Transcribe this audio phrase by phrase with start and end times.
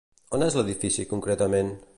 [0.37, 1.75] On és l'edifici concretament?